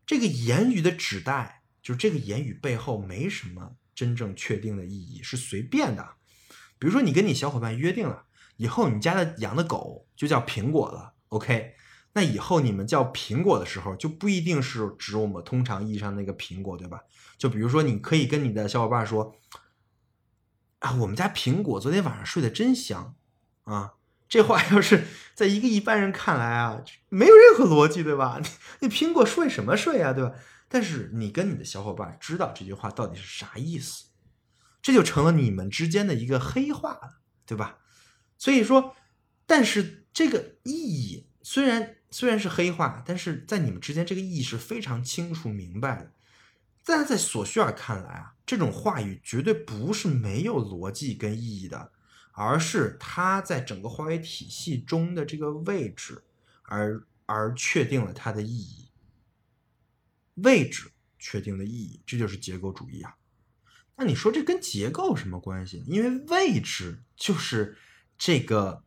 [0.07, 6.09] 这个言语的指代，就是这个言语背后没什么真正确定的意义，是随便的。
[6.79, 8.25] 比如说，你跟你小伙伴约定了，
[8.57, 11.75] 以后你家的养的狗就叫苹果了，OK。
[12.13, 17.01] 那以后你们叫苹果的时候，就不一定是指我们通常意义上那个苹果，对吧？
[17.37, 19.35] 就比如说，你可以跟你的小伙伴说
[20.95, 23.15] ：“我们家苹果昨天晚上睡得真香
[23.65, 23.95] 啊！”
[24.29, 28.41] 这话要是在一个一般人看来啊，没有任何逻辑，对吧？
[28.43, 28.49] 你
[28.81, 30.33] 你苹果睡什么睡啊，对吧？
[30.69, 34.07] 但是你跟你的小伙伴知道这句话到底是啥意思，
[34.83, 37.79] 这就成了你们之间的一个黑话了，对吧？
[38.37, 38.97] 所以说，
[39.47, 41.95] 但是这个意义虽然。
[42.09, 46.13] 虽然是黑话，但是在你们之间这个意义是非常清楚明白的。
[46.87, 51.91] 但在索绪尔看来啊，这种话语绝对不是没有逻辑跟意义的，
[52.31, 56.23] 而是它在整个话语体系中的这个位置，
[56.63, 58.89] 而而确定了它的意义。
[60.35, 63.17] 位置确定的意义，这就是结构主义啊。
[63.97, 65.83] 那你说这跟结构有什么关系？
[65.89, 67.77] 因为位置就是
[68.17, 68.85] 这个。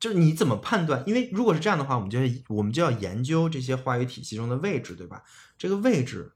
[0.00, 1.02] 就是你怎么判断？
[1.06, 5.22] 因为如果是这样的话，我们就要我们就要研究这些话语体系中的位置，对吧？
[5.56, 6.30] 这个位置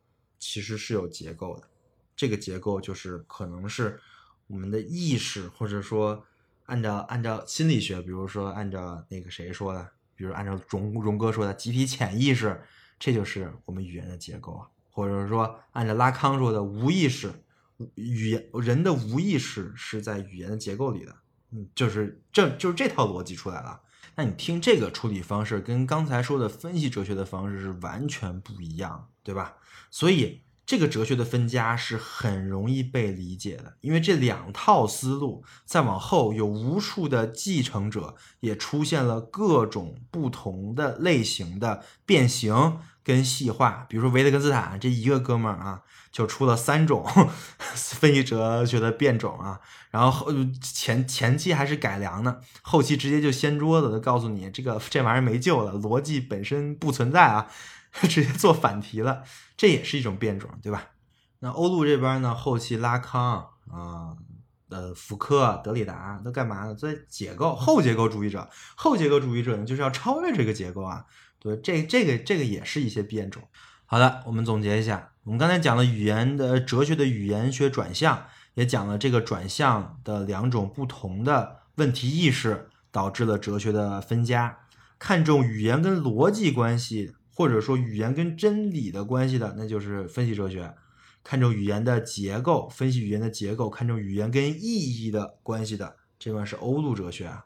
[0.51, 1.69] 其实是有结构的，
[2.17, 4.01] 这个结构就是可能是
[4.47, 6.25] 我们的意识，或者说
[6.65, 12.59] 按照按照心理学，比如说按照那个谁说的，比如按照荣荣哥说的集体潜意识，
[12.99, 17.31] 这就是我们语言的结构啊，或者说按照拉康说的无意识，
[17.97, 21.15] 语言人的无意识是在语言的结构里的。
[21.51, 23.83] 嗯，就是这就是这套逻辑出来了。
[24.19, 29.55] 那你听这个处理方式，跟刚才说的分析哲学的方式是完全不一样，对吧？
[29.93, 43.87] 所以这个哲学的分家是很容易被理解的，因为这两套思路再往后有无数的继承者，也出现了各种不同的类型的变形跟细化。
[43.89, 45.83] 比如说维特根斯坦这一个哥们儿啊。
[46.11, 47.07] 就出了三种
[47.59, 57.47] 分析哲学的变种啊，然后后前前期还是改良呢，后期直接就掀桌子，告诉你这个这玩意儿没救了，逻辑本身不存在啊。
[58.09, 59.23] 直接做反题了，
[59.55, 60.87] 这也是一种变种，对吧？
[61.41, 64.17] 那欧陆这边呢，后期拉康啊。
[64.71, 66.75] 呃，福柯、德里达都干嘛呢？
[66.75, 71.05] 在解构后结构主义者，后结构主义者呢，就是要超越这个结构啊。
[71.41, 73.43] 对，这这个这个也是一些变种。
[73.87, 84.59] 好的，我们总结一下，我们刚才讲了语言的哲学的语言学转向，也讲了这个转向的两种不同的问题意识导致了哲学的分家。
[84.99, 90.75] 看重语言跟逻辑关系，或者说语言跟真理的关系的，那就是分析哲学。
[91.23, 97.45] 看重语言的结构，分析语言的结构，看重语言跟意义的关系的，这边是欧陆哲学啊。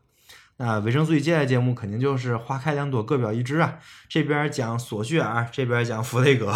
[0.56, 3.78] 那维生素与接下来节目肯定就是花开两朵，各表一枝啊。
[4.08, 6.50] 这边讲索绪尔，这边讲弗雷格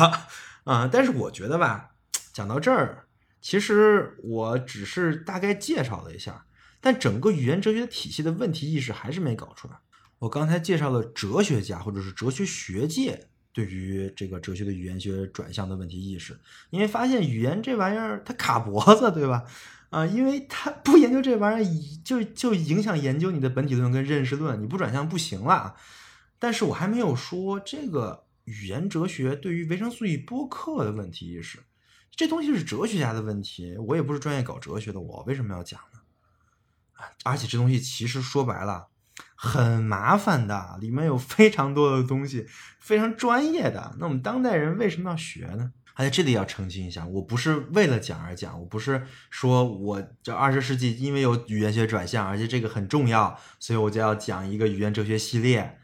[0.65, 0.89] 啊。
[0.93, 1.91] 但是我觉得吧，
[2.33, 3.07] 讲到这儿，
[3.41, 6.47] 其实我只是大概介绍了一下，
[6.81, 9.75] 但整个语言哲学体系的问题意识还是没搞出来。
[10.21, 13.29] 我刚才介绍了哲学家或者是哲学学界。
[13.53, 19.45] 对于这个哲学的语言学转向的问题意识，因为发现语言这玩意儿它卡脖子，对吧？
[19.91, 25.77] 啊，因为他不研究这玩意儿，就就影响研究你的本体论跟认识论，你不转向不行了。
[26.39, 31.61] 但是我还没有说这个语言哲学对于维生素 E 播客的问题意识，
[32.11, 36.01] 这东西是哲学家的问题，我也不是专业搞哲学的，我为什么要讲呢？
[37.25, 38.89] 而且这东西其实说白了。
[39.35, 42.47] 很麻烦的，里面有非常多的东西，
[42.81, 43.95] 非常专业的。
[43.99, 45.73] 那我们当代人为什么要学呢？
[45.97, 55.79] 而且这里要澄清一下，我不是为了讲而讲，我不是说我这二十世纪因为有语言学转向，而且这个很重要，所以我就要讲一个语言哲学系列。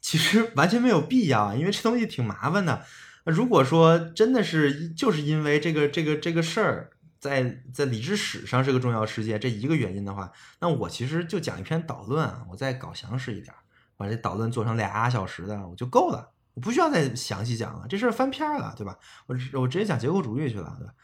[0.00, 2.84] 其实完全没有必要，因为这东西挺麻烦的。
[3.24, 6.90] 如果说真的是就是因为这个这个这个事儿。
[7.18, 13.52] 在在理智史上是个重要事件，这一个原因的话，那我其实就讲一篇导论啊，我再搞详实一点，
[13.96, 18.98] 把这导论做成俩小时的我就够了，我不需要再详细讲了，这事儿翻篇了，对吧？
[19.26, 20.94] 我我直接讲结构主义去了，对吧？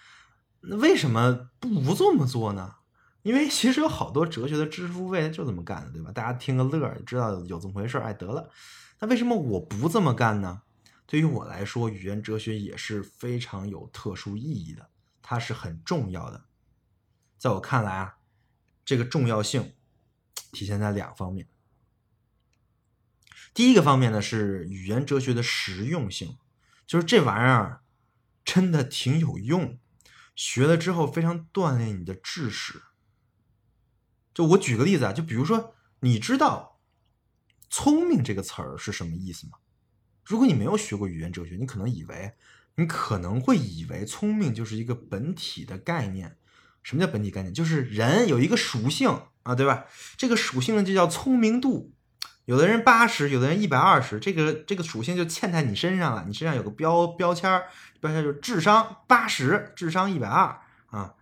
[0.63, 2.77] 那为什么不这么做呢？
[3.23, 6.11] 因为其实有好多哲学的知识付费就这么干的，对吧？
[6.11, 8.49] 大家听个乐，知道有这么回事儿，哎，得了。
[8.99, 10.63] 那为什么我不这么干呢？
[11.05, 14.89] 对于我来说，语言哲学也是非常有特殊意义的。
[15.21, 16.45] 它是很重要的，
[17.37, 18.17] 在我看来啊，
[18.87, 19.75] 这个重要性
[20.51, 21.47] 体现在两方面。
[23.55, 26.39] 第一个方面呢是语言哲学的实用性，
[26.87, 27.83] 就是这玩意儿
[28.45, 29.79] 真的挺有用，
[30.35, 32.83] 学了之后非常锻炼你的知识。
[34.35, 36.81] 就我举个例子啊，就比如说，你知道
[37.69, 39.59] “聪明”这个词儿是什么意思吗？
[40.25, 42.35] 如果你没有学过语言哲学，你可能以为。
[42.77, 46.39] 你可能会以为聪明就是一个本体的概念。
[46.83, 47.53] 什么叫本体概念？
[47.53, 49.11] 就是人有一个属性
[49.43, 49.85] 啊，对吧？
[50.17, 51.93] 这个属性呢就叫聪明度。
[52.45, 56.25] 有的人八十，有的人一百二十，这个这个属性就嵌在你身上了。
[56.27, 57.67] 你身上有个标标签儿，
[58.01, 61.15] 标签就是智商八十，智商一百二啊，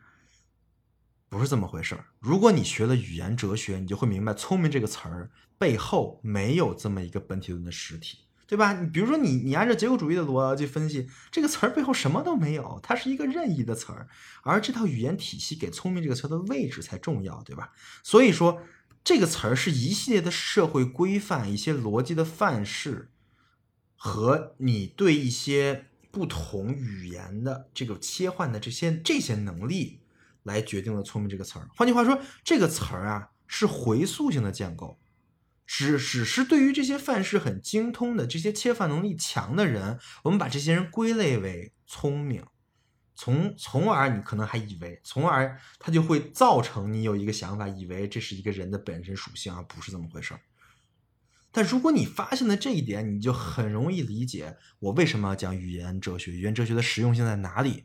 [1.28, 2.06] 不是这么回事儿。
[2.18, 8.20] 如果你学了语言哲学，你就会明白，聪明这个词儿背后没有这么一个本体论的实体。
[8.46, 8.72] 对吧？
[8.72, 14.08] 你比如说，你你按照结构主义的逻辑分析，这个词儿背后什么都没有，它是一个任意的词儿，
[14.42, 17.70] 而这套语言体系给“聪明”这个词的位置才重要，对吧？
[18.02, 18.60] 所以说，
[19.02, 23.10] 这个词儿是一系列的社会规范、一些逻辑的范式，
[23.96, 30.00] 和你对一些不同语言的这个切换的这些这些能力
[30.42, 31.68] 来决定了“聪明”这个词儿。
[31.74, 34.98] 换句话说，这个词儿啊是回溯性的建构。
[35.66, 42.44] 只只是对于这些范式很精通的、这些切换能力强的人，我们把这些人归类为聪明，
[43.20, 50.40] 从从而你可能还以为，从而它就会造成你有一个想法，以为这是一个人的本身属性，而不是这么回事儿。
[51.52, 57.84] 但如果你发现了这一点，你就很容易理解我为什么要讲语言哲学，语言哲学的实用性在哪里。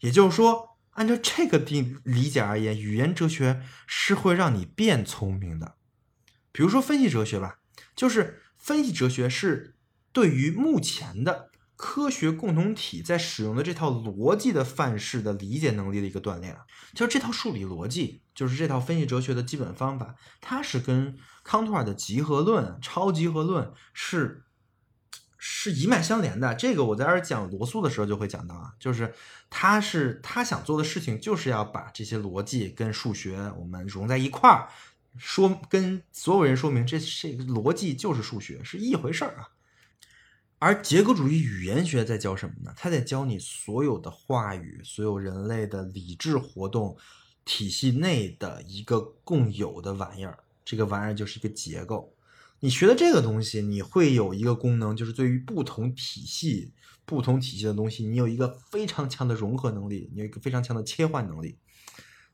[0.00, 5.76] 也就是说，按照这个定理解而言，语言哲学是会让你变聪明的。
[6.52, 7.60] 比如说分析哲学吧，
[7.96, 9.76] 就是分析哲学是
[10.12, 16.56] 对于目前的科学共同体在使用的这套逻辑的范式的理解能力的一个锻炼。
[16.94, 24.44] 就这套数理逻辑，就是这套分析哲学的基本方法，它是跟康托尔的集合论、超集合论是
[25.36, 26.54] 是一脉相连的。
[26.54, 29.12] 这个我在这讲罗素的时候就会讲到啊，就是
[29.50, 34.68] 他是他想做的事情，就是要把这些逻辑跟数学我们融在一块儿。
[35.16, 39.48] 说跟所有人说明，这这个逻辑就是数学，是一回事儿啊。
[40.64, 42.72] 而结构主义语言学在教什么呢？
[42.74, 46.96] 他在教你所有的话语，所有人类的理智活动
[47.44, 50.38] 体系内的一个共有的玩意儿。
[50.64, 52.16] 这个玩意儿就是一个结构。
[52.60, 56.72] 你学的这个东西，你会有一个功能，就是对于不同体系、
[57.04, 61.58] 不同体系的东西，你有一个非常强的融合能力，你有一个非常强的切换能力。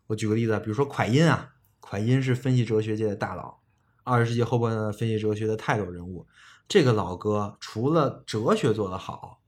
[0.06, 3.58] 我举个例子，比如说蒯因啊，蒯因是分析哲学界的大佬，
[4.04, 6.28] 二十世纪后半段分析哲学的泰斗人物。
[6.70, 9.40] 这个老哥除了哲学做得好，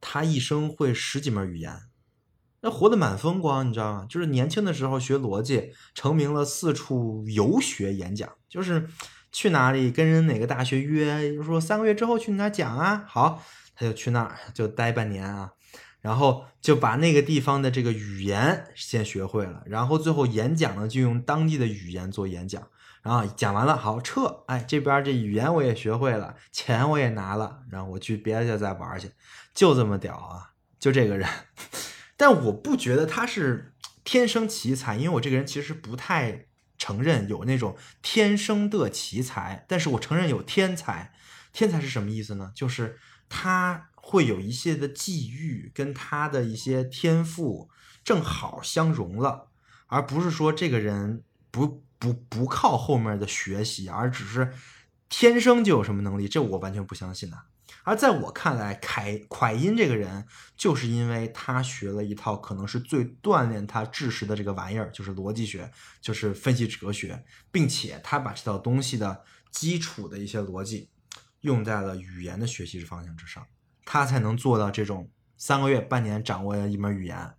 [0.00, 1.82] 他一生会十几门语言，
[2.62, 4.06] 那活得满风光，你知道吗？
[4.08, 8.88] 就是年轻的时候学逻辑，成名了，四处游学演讲，就是
[9.30, 13.42] 去哪里跟人哪个大学约，说三个月之后去你那讲啊，好，
[13.74, 15.52] 他就去那儿就待半年啊，
[16.00, 22.66] 然后就把那个地方的这个语言先学会了，然后最后演讲呢就用当地的语言做演讲。
[23.02, 29.10] 然后讲完了，好撤，哎，这边这语言我也学会了，钱我也拿了，然后我去别的地儿再玩去，
[29.54, 31.26] 就这么屌啊，就这个人。
[32.18, 33.72] 但我不觉得他是
[34.04, 36.44] 天生奇才，因为我这个人其实不太
[36.76, 41.14] 承认有那种天生的奇才，但是我承认有天才。
[41.54, 42.52] 天才是什么意思呢？
[42.54, 42.98] 就是
[43.30, 47.70] 他会有一些的际遇跟他的一些天赋
[48.04, 49.48] 正好相融了，
[49.86, 51.82] 而不是说这个人不。
[52.00, 54.52] 不不靠后面的学习，而只是
[55.08, 57.38] 天生就有什么能力，这我完全不相信的。
[57.84, 60.26] 而在我看来，凯蒯因这个人，
[60.56, 65.70] 就是因为他学了一套可能是最锻炼他知识的这个玩意儿，就是逻辑学，
[66.00, 70.90] 就是分析哲学，并且他把这套东西的基础的一些逻辑
[71.42, 73.46] 用在了语言的学习方向之上，
[73.84, 77.34] 他才能做到这种三个月、半年掌握一门语言。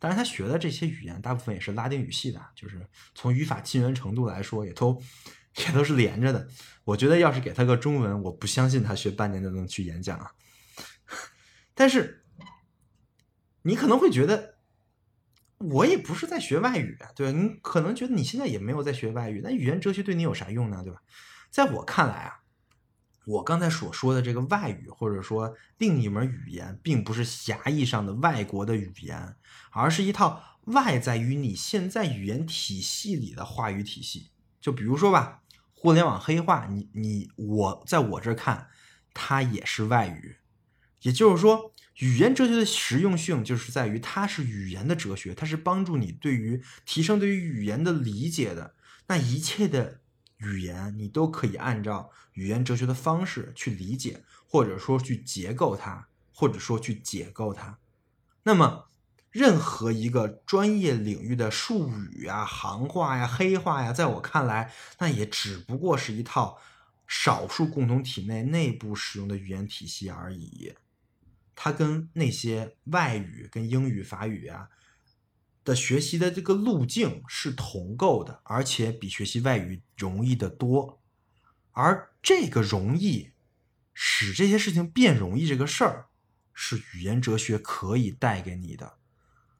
[0.00, 5.02] 当然，他学的这些语言大部分也是拉丁语系的，就是从语法近缘程度来说，也都
[5.56, 6.46] 也都是连着的。
[6.84, 10.30] 我觉得要是给他个中文，我不相信他学半年就能去演讲啊。
[11.74, 12.24] 但是
[13.62, 14.54] 你可能会觉得，
[15.58, 17.38] 我也不是在学外语，对吧？
[17.38, 20.82] 你可能觉得你现在也没有在学外语，那语言哲学对你有啥用呢？
[20.84, 21.02] 对吧？
[21.50, 22.40] 在我看来啊。
[23.28, 29.36] 我刚才所说的这个外语，或者说另一门语言，并不是狭义上的外国的语言，
[29.70, 34.30] 而是一套外在于你现在语言体系里的话语体系。
[34.62, 35.42] 就比如说吧，
[35.74, 38.68] 互联网黑话，你你我在我这看，
[39.12, 40.36] 它也是外语。
[41.02, 48.74] 也就是说，语言哲学的实用性就是在于它是语言的哲学，它是帮助你对于提升对于语言的理解的。
[49.08, 50.00] 那一切的。
[50.38, 57.78] 语言你都可以按照语言哲学的方式去理解，或者说去结构它，或者说去解构它。
[58.44, 58.86] 那么，
[59.30, 66.58] 任何一个专业领域的术语啊、行话呀、黑话呀，在我看来，那也只不过是一套
[67.06, 70.74] 少数共同体内内部使用的语言体系而已。
[71.54, 74.68] 它跟那些外语、跟英语、法语啊。
[75.68, 81.02] 的学习的这个路径是同构的，而且比学习外语容易得多。
[81.72, 83.32] 而这个容易
[83.92, 86.06] 使这些事情变容易这个事儿，
[86.54, 88.96] 是语言哲学可以带给你的。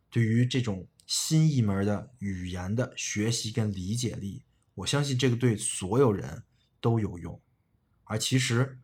[0.09, 4.44] 对于这种新一门的语言的学习跟理解力，
[4.76, 6.44] 我相信这个对所有人
[6.80, 7.38] 都有用。
[8.04, 8.78] 而其实，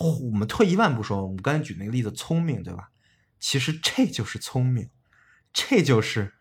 [0.00, 2.90] 我们退一万步说，我们刚才举那个例子，聪明，对吧？
[3.38, 4.90] 其实这就是聪明。
[5.52, 6.34] 这就是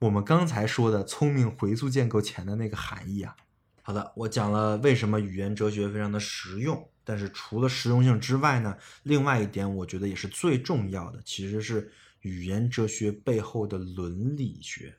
[0.00, 3.36] 我们刚才说的聪明回溯建构前的那个含义啊。
[3.82, 11.90] 好的，我讲了为什么语言哲学非常的实用，但是除了实用性之外呢，另外一点我觉得也是最重要的，其实是
[12.20, 14.96] 语言哲学背后的伦理学。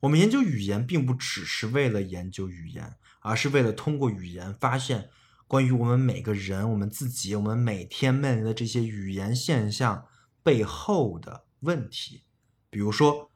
[0.00, 5.10] 我们研究语言，并不只是为了研究语言，而是为了通过语言发现
[5.46, 10.06] 关于我们每个人、我们自己、我们每天面临的这些语言现象
[10.42, 12.24] 背后的问题。
[12.76, 13.32] 比如说，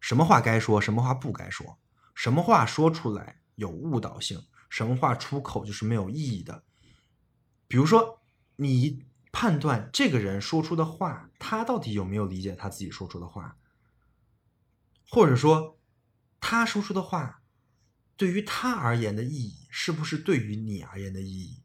[0.00, 1.78] 什么话该说，什么话不该说，
[2.14, 4.38] 什么话说出来有误导性，
[4.68, 6.62] 什么话出口就是没有意义的。
[7.66, 8.20] 比如说，
[8.56, 13.56] 你判断这个人说出的话，他到底有没有理解他自己说出的话，
[15.08, 15.80] 或者说，
[16.38, 17.44] 他说出的话
[18.14, 21.62] 对于他而言的意义，是不是对于你而言的意义？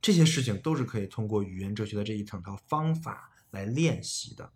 [0.00, 4.52] 这些事情都是可以通过语言哲学的这一整套方法来练习的。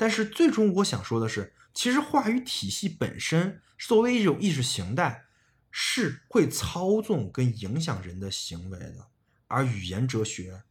[0.00, 5.24] 但是最终我想说的是，其实话语体系本身作为一种意识形态，
[5.72, 9.08] 是会操纵跟影响人的行为的。
[9.48, 10.62] 而语言哲学，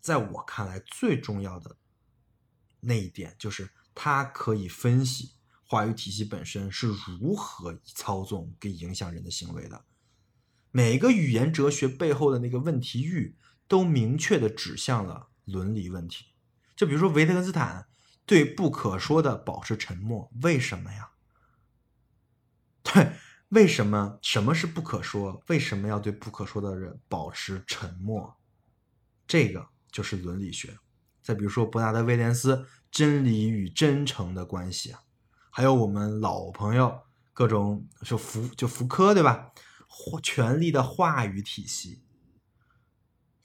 [0.00, 1.76] 在我看来最重要的
[2.80, 9.84] 那一点，就是它可以分析话语体系本身是如何操纵跟影响人的行为的。
[10.70, 13.36] 每个语言哲学背后的那个问题域，
[13.68, 16.28] 都明确的指向了伦理问题。
[16.74, 17.89] 就比如说维特根斯坦。
[18.30, 21.10] 对不可说的保持沉默，为什么呀？
[22.84, 23.14] 对，
[23.48, 25.42] 为什么什么是不可说？
[25.48, 28.36] 为什么要对不可说的人保持沉默？
[29.26, 30.78] 这个就是伦理学。
[31.20, 34.94] 再比如说伯纳德·威廉斯真理与真诚的关系，
[35.50, 37.02] 还有我们老朋友
[37.32, 39.50] 各种就福就福柯对吧？
[40.22, 42.04] 权力的话语体系，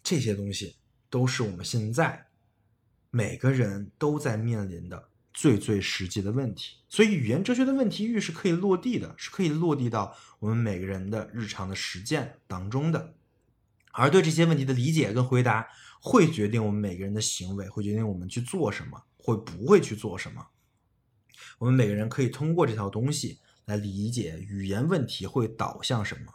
[0.04, 0.78] 这些东西
[1.10, 2.25] 都是我们现在
[3.16, 6.80] 每个人都在面临的最最实际的问题。
[6.90, 13.16] 所以，语言哲学的问题域是可以落地的，是可以落地到我们每个人的日常的实践当中的。
[13.94, 15.66] 而对这些问题的理解跟回答，
[16.02, 20.48] 会决定我们每个人的行为，会决定我们去做什么，会不会去做什么。
[21.60, 26.34] 我们每个人可以通过这套东西来理解语言问题会导向什么，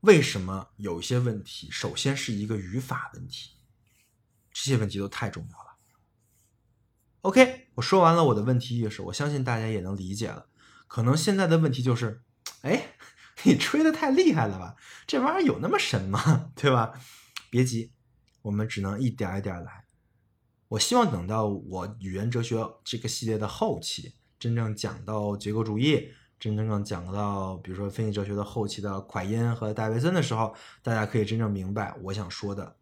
[0.00, 3.50] 为什么有一些问题首先是一个语法问题，
[4.54, 5.67] 这些问题都太重要了。
[7.22, 10.46] OK，我说完了我的问题意识，我相信大家也能理解了。
[10.86, 12.22] 可能现在的问题就是，
[12.62, 12.94] 哎，
[13.42, 14.76] 你吹的太厉害了吧？
[15.06, 16.50] 这玩意儿有那么神吗？
[16.56, 16.92] 对吧？
[17.50, 17.92] 别急，
[18.42, 19.84] 我们只能一点一点来。
[20.68, 32.76] 我希望等到我语言哲学这个系列的后期，真正讲到结构主义，真正讲到比如说分析哲学的后期的蒯因和戴维森的时候，大家可以真正明白我想说的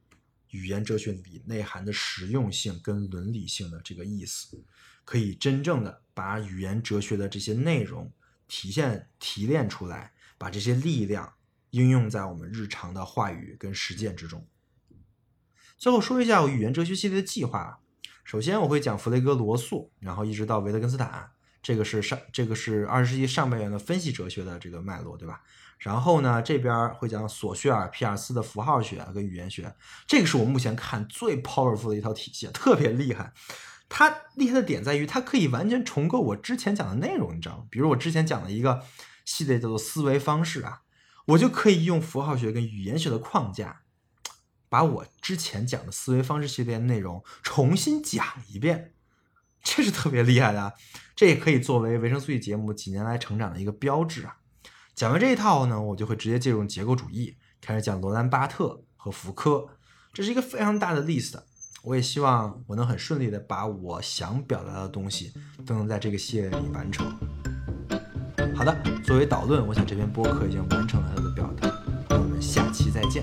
[0.57, 4.65] 语言哲学里内涵的实用性跟伦理性的这个意思，
[5.05, 8.11] 可以真正的把语言哲学的这些内容
[8.49, 11.35] 体现提炼出来，把这些力量
[11.71, 14.47] 应用在我们日常的话语跟实践之中。
[15.77, 17.81] 最后说一下我语言哲学系列的计划。
[18.25, 21.31] 首先我会讲弗雷格罗素，然后一直到维特根斯坦，
[21.63, 25.43] 这个是上这个是二十世纪上半叶的分析哲学的这个脉络，对吧？
[25.79, 29.75] 然后呢，这边会讲索绪尔、皮尔斯的符号学跟语言学，
[30.07, 33.33] 这个是我目前看最 powerful 的一套体系，特别厉害。
[33.89, 37.65] 它厉害的点在于，它可以完全重构我之前讲的内容，你知道吗？
[37.71, 38.83] 比如我之前讲的一个
[39.25, 40.81] 系列叫做思维方式啊，
[41.27, 43.83] 我就可以用符号学跟语言学的框架，
[44.69, 48.93] 把我之前讲的思维方式系列内容重新讲一遍，
[49.63, 50.75] 这是特别厉害的。
[51.15, 54.39] 这也可以作为维生素 E 节目几年来成长的一个标志啊。
[54.97, 59.69] 讲完这一套呢，我就会直接进入结构主义，开始讲罗兰巴特和福柯，
[60.15, 61.35] 这是一个非常大的 list。
[61.83, 65.35] 我也希望我能很顺利的把我想表达的东西
[65.67, 67.07] 都能在这个系列里完成。
[68.57, 68.75] 好的，
[69.05, 71.71] 作为导论，我想这篇播客已经完成了它的表达。
[72.17, 73.23] 我们下期再见。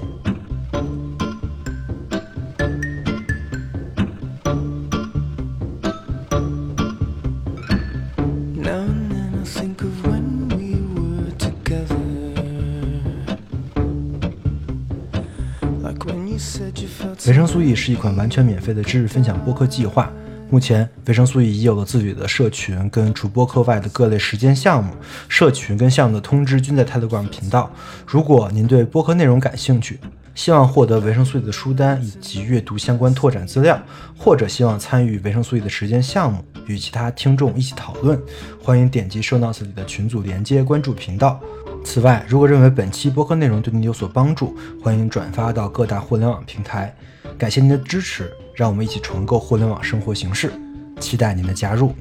[17.26, 20.12] 维生素 E 是一款完全免费的知识分享播客计划。
[20.50, 24.94] 目前，维生素 E 已有了自己的社群，跟除播客外的各类实践项目。
[25.30, 27.72] 社群跟项目的通知均在 Telegram 频道。
[28.06, 30.02] 如果您对播客内容感兴趣，
[30.36, 33.82] 希望获得维生素 E 的书单以及阅读相关拓展资料，
[34.18, 38.22] 或者希望参与维生素 E 的实践项目，与其他听众一起讨论，
[38.62, 41.40] 欢迎点击 Show Notes 里的群组连接，关注频道。
[41.86, 44.54] 此外，如果认为本期播客内容对您有所帮助，
[44.84, 46.94] 欢迎转发到各大互联网平台。
[47.38, 50.52] 感谢您的支持，让我们一起重构互联网生活形式，
[51.00, 51.94] 期待您的加入。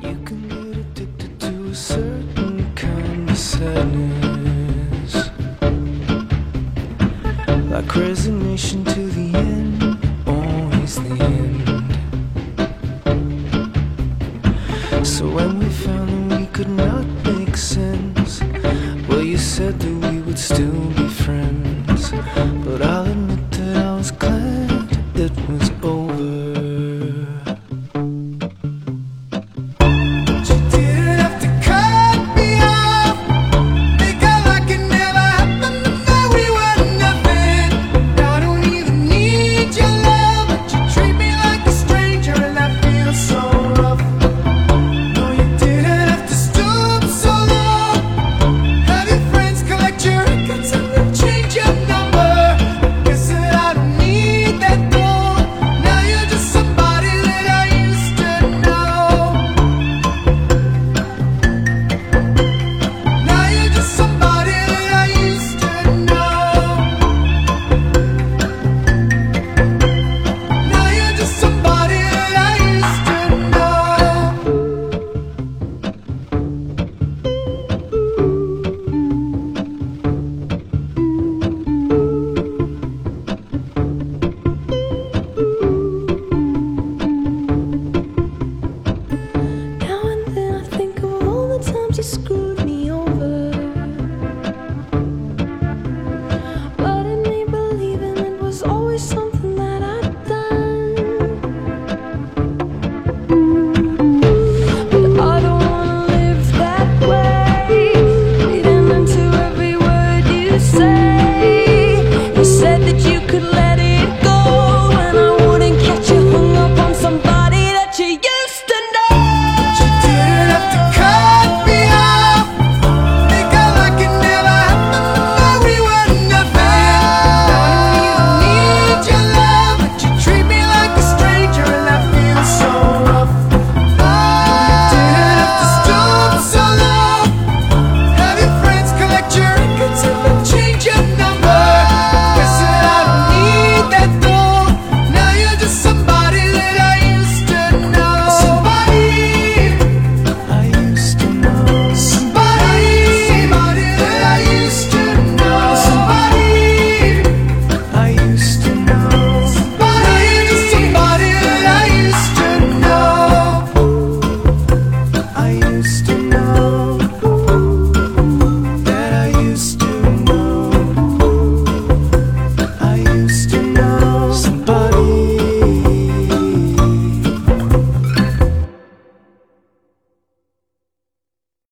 [0.00, 0.44] You can